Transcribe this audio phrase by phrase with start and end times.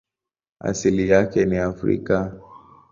[0.59, 2.41] Asili yake ni Afrika.